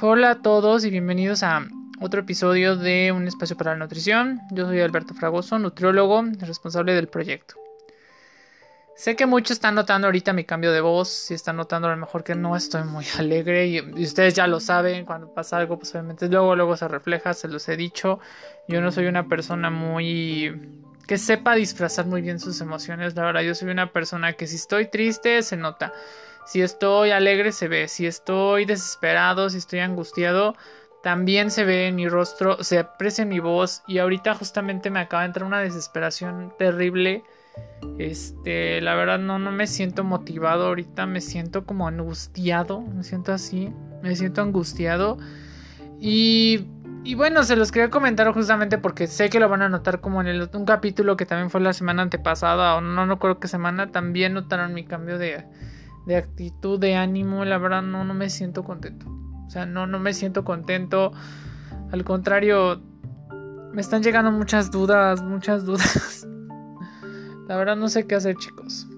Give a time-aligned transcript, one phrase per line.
[0.00, 1.66] hola a todos y bienvenidos a
[2.00, 4.40] otro episodio de Un Espacio para la Nutrición.
[4.52, 7.56] Yo soy Alberto Fragoso, nutriólogo, responsable del proyecto.
[8.94, 11.96] Sé que muchos están notando ahorita mi cambio de voz y están notando a lo
[11.96, 15.90] mejor que no estoy muy alegre y, ustedes ya lo saben, cuando pasa algo pues
[15.94, 18.20] obviamente luego luego se refleja, se los he dicho.
[18.68, 20.78] Yo no soy una persona muy
[21.08, 24.54] que sepa disfrazar muy bien sus emociones, la verdad yo soy una persona que si
[24.54, 25.92] estoy triste se nota.
[26.46, 30.54] Si estoy alegre se ve, si estoy desesperado, si estoy angustiado,
[31.02, 33.82] también se ve en mi rostro, se aprecia en mi voz.
[33.86, 37.24] Y ahorita justamente me acaba de entrar una desesperación terrible.
[37.98, 43.32] Este, la verdad no, no me siento motivado ahorita, me siento como angustiado, me siento
[43.32, 45.18] así, me siento angustiado.
[46.00, 46.66] Y,
[47.04, 50.20] y bueno, se los quería comentar justamente porque sé que lo van a notar como
[50.20, 53.48] en el, un capítulo que también fue la semana antepasada, o no, no creo que
[53.48, 55.44] semana, también notaron mi cambio de,
[56.10, 59.06] de actitud, de ánimo, la verdad no, no me siento contento.
[59.46, 61.12] O sea, no, no me siento contento.
[61.92, 62.82] Al contrario,
[63.72, 66.26] me están llegando muchas dudas, muchas dudas.
[67.46, 68.88] La verdad no sé qué hacer, chicos.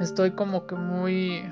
[0.00, 1.42] Estoy como que muy...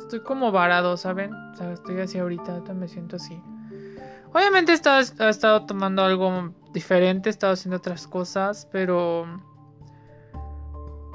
[0.00, 1.32] Estoy como varado, ¿saben?
[1.32, 3.40] O sea, estoy así ahorita, me siento así.
[4.32, 9.26] Obviamente he estado, he estado tomando algo diferente, he estado haciendo otras cosas, pero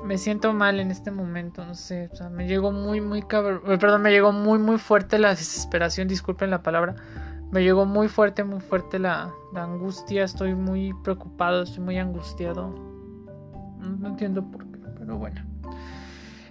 [0.03, 3.61] me siento mal en este momento, no sé, o sea, me llegó muy, muy cabrón,
[3.67, 6.95] eh, perdón, me llegó muy, muy fuerte la desesperación, disculpen la palabra,
[7.51, 12.69] me llegó muy fuerte, muy fuerte la, angustia, estoy muy preocupado, estoy muy angustiado,
[13.79, 15.41] no entiendo por qué, pero bueno.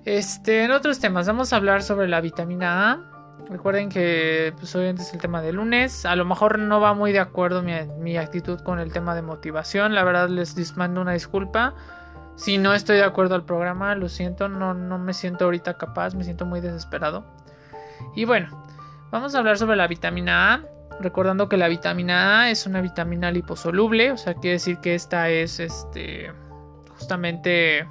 [0.04, 3.16] Este, en otros temas, vamos a hablar sobre la vitamina A.
[3.50, 6.06] Recuerden que pues, obviamente es el tema de lunes.
[6.06, 9.94] A lo mejor no va muy de acuerdo mi, actitud con el tema de motivación.
[9.94, 11.74] La verdad les mando una disculpa.
[12.36, 16.14] Si no estoy de acuerdo al programa, lo siento, no, no me siento ahorita capaz,
[16.14, 17.24] me siento muy desesperado.
[18.14, 18.62] Y bueno,
[19.10, 20.64] vamos a hablar sobre la vitamina A.
[21.00, 25.28] Recordando que la vitamina A es una vitamina liposoluble, o sea, quiere decir que esta
[25.28, 26.32] es este
[26.96, 27.86] justamente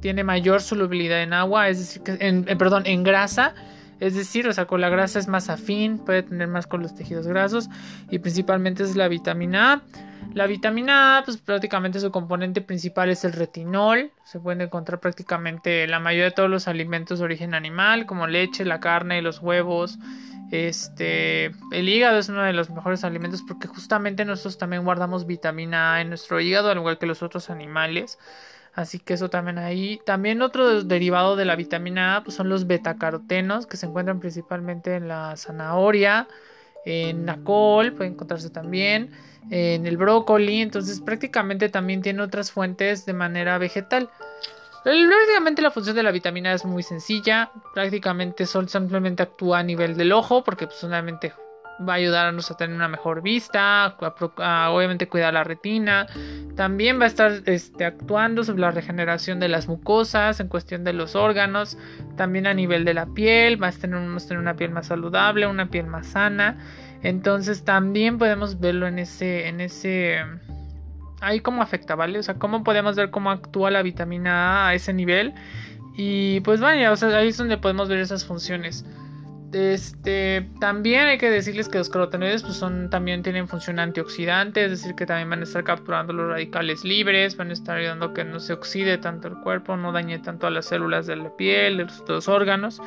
[0.00, 3.54] tiene mayor solubilidad en agua, es decir, que en, perdón, en grasa,
[4.00, 6.94] es decir, o sea, con la grasa es más afín, puede tener más con los
[6.94, 7.68] tejidos grasos
[8.10, 9.82] y principalmente es la vitamina A.
[10.34, 14.12] La vitamina A, pues prácticamente su componente principal es el retinol.
[14.24, 18.64] Se puede encontrar prácticamente la mayoría de todos los alimentos de origen animal, como leche,
[18.64, 19.98] la carne, los huevos.
[20.50, 25.94] Este, el hígado es uno de los mejores alimentos porque justamente nosotros también guardamos vitamina
[25.94, 28.18] A en nuestro hígado, al igual que los otros animales.
[28.74, 30.00] Así que eso también ahí.
[30.04, 34.94] También otro derivado de la vitamina A pues son los betacarotenos que se encuentran principalmente
[34.94, 36.28] en la zanahoria,
[36.84, 39.10] en la col, puede encontrarse también,
[39.50, 40.62] en el brócoli.
[40.62, 44.10] Entonces prácticamente también tiene otras fuentes de manera vegetal.
[44.84, 47.50] Prácticamente la función de la vitamina es muy sencilla.
[47.74, 51.32] Prácticamente sol simplemente actúa a nivel del ojo porque pues, solamente
[51.86, 56.06] va a ayudarnos a tener una mejor vista, obviamente cuidar la retina.
[56.56, 60.92] También va a estar este, actuando sobre la regeneración de las mucosas en cuestión de
[60.92, 61.78] los órganos.
[62.16, 64.86] También a nivel de la piel, va a tener, vamos a tener una piel más
[64.86, 66.58] saludable, una piel más sana.
[67.02, 70.18] Entonces también podemos verlo en ese, en ese
[71.20, 72.18] ahí cómo afecta, ¿vale?
[72.18, 75.34] O sea, cómo podemos ver cómo actúa la vitamina A a ese nivel.
[75.96, 78.84] Y pues vaya, o sea, ahí es donde podemos ver esas funciones.
[79.52, 84.70] Este, también hay que decirles que los carotenoides pues son, también tienen función antioxidante, es
[84.70, 88.14] decir, que también van a estar capturando los radicales libres, van a estar ayudando a
[88.14, 91.34] que no se oxide tanto el cuerpo, no dañe tanto a las células de la
[91.34, 92.82] piel, de los, órganos.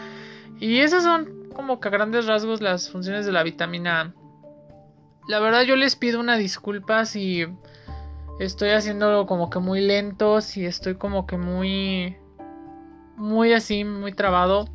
[0.60, 4.14] Y esas son como que a grandes rasgos las funciones de la vitamina A.
[5.28, 7.48] La verdad yo les pido una disculpa si
[8.40, 12.18] estoy haciéndolo como que muy lento, si estoy como que muy
[13.18, 14.68] muy así, muy trabado.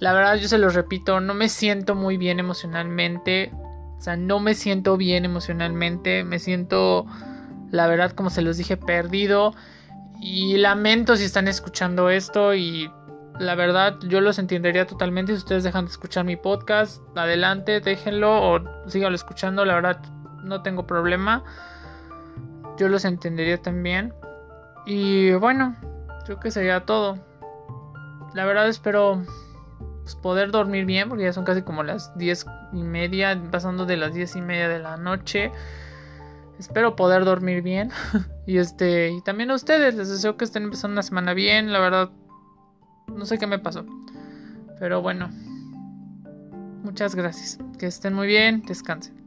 [0.00, 3.52] La verdad yo se los repito, no me siento muy bien emocionalmente.
[3.98, 7.06] O sea, no me siento bien emocionalmente, me siento
[7.70, 9.54] la verdad como se los dije perdido
[10.20, 12.90] y lamento si están escuchando esto y
[13.38, 18.42] la verdad yo los entendería totalmente si ustedes dejan de escuchar mi podcast, adelante, déjenlo
[18.42, 20.02] o síganlo escuchando, la verdad
[20.42, 21.44] no tengo problema
[22.80, 24.14] yo los entendería también.
[24.86, 25.76] Y bueno,
[26.24, 27.18] creo que sería todo.
[28.34, 29.22] La verdad espero
[30.02, 33.96] pues, poder dormir bien porque ya son casi como las diez y media, pasando de
[33.96, 35.52] las diez y media de la noche.
[36.58, 37.90] Espero poder dormir bien.
[38.46, 41.72] y este, y también a ustedes, les deseo que estén empezando una semana bien.
[41.72, 42.10] La verdad,
[43.08, 43.84] no sé qué me pasó.
[44.78, 45.30] Pero bueno,
[46.82, 47.58] muchas gracias.
[47.78, 49.19] Que estén muy bien, descansen.